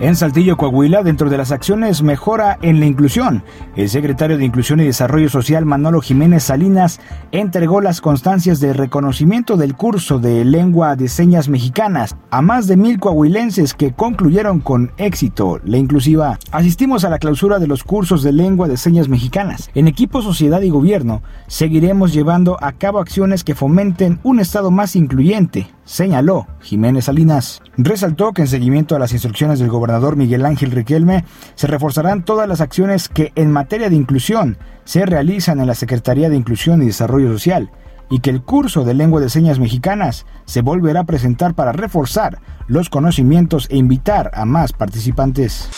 [0.00, 3.44] En Saltillo, Coahuila, dentro de las acciones Mejora en la Inclusión,
[3.76, 7.00] el secretario de Inclusión y Desarrollo Social Manolo Jiménez Salinas
[7.32, 12.78] entregó las constancias de reconocimiento del curso de lengua de señas mexicanas a más de
[12.78, 16.38] mil coahuilenses que concluyeron con éxito la inclusiva.
[16.50, 19.68] Asistimos a la clausura de los cursos de lengua de señas mexicanas.
[19.74, 24.96] En equipo Sociedad y Gobierno seguiremos llevando a cabo acciones que fomenten un Estado más
[24.96, 27.60] incluyente, señaló Jiménez Salinas.
[27.76, 31.24] Resaltó que en seguimiento a las instrucciones del gobernador Miguel Ángel Riquelme
[31.56, 36.28] se reforzarán todas las acciones que en materia de inclusión se realizan en la Secretaría
[36.28, 37.72] de Inclusión y Desarrollo Social
[38.08, 42.38] y que el curso de lengua de señas mexicanas se volverá a presentar para reforzar
[42.68, 45.70] los conocimientos e invitar a más participantes.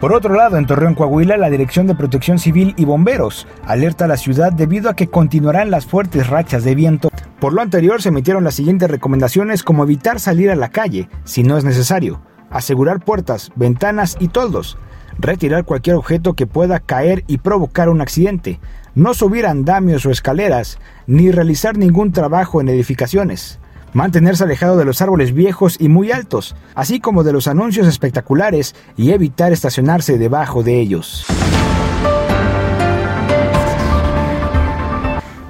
[0.00, 4.08] Por otro lado, en Torreón, Coahuila, la Dirección de Protección Civil y Bomberos alerta a
[4.08, 7.10] la ciudad debido a que continuarán las fuertes rachas de viento.
[7.38, 11.42] Por lo anterior, se emitieron las siguientes recomendaciones como evitar salir a la calle si
[11.42, 14.78] no es necesario, asegurar puertas, ventanas y toldos,
[15.18, 18.58] retirar cualquier objeto que pueda caer y provocar un accidente,
[18.94, 23.60] no subir andamios o escaleras, ni realizar ningún trabajo en edificaciones
[23.92, 28.74] mantenerse alejado de los árboles viejos y muy altos, así como de los anuncios espectaculares
[28.96, 31.26] y evitar estacionarse debajo de ellos.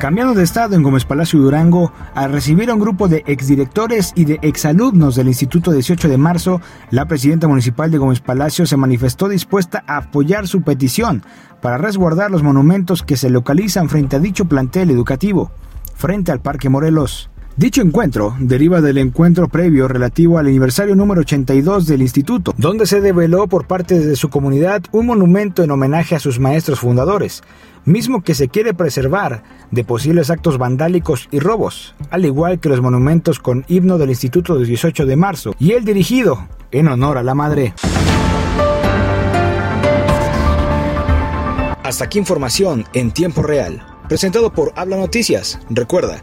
[0.01, 4.25] Cambiando de estado en Gómez Palacio Durango, al recibir a un grupo de exdirectores y
[4.25, 9.29] de exalumnos del Instituto 18 de marzo, la presidenta municipal de Gómez Palacio se manifestó
[9.29, 11.23] dispuesta a apoyar su petición
[11.61, 15.51] para resguardar los monumentos que se localizan frente a dicho plantel educativo,
[15.95, 17.30] frente al Parque Morelos.
[17.57, 23.01] Dicho encuentro deriva del encuentro previo relativo al aniversario número 82 del instituto, donde se
[23.01, 27.43] develó por parte de su comunidad un monumento en homenaje a sus maestros fundadores,
[27.85, 32.81] mismo que se quiere preservar de posibles actos vandálicos y robos, al igual que los
[32.81, 37.23] monumentos con himno del instituto del 18 de marzo y el dirigido en honor a
[37.23, 37.75] la madre.
[41.83, 45.59] Hasta aquí información en tiempo real, presentado por Habla Noticias.
[45.71, 46.23] Recuerda,